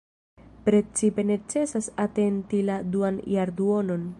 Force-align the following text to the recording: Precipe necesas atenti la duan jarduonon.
Precipe 0.69 1.23
necesas 1.31 1.89
atenti 2.07 2.63
la 2.71 2.79
duan 2.97 3.21
jarduonon. 3.37 4.09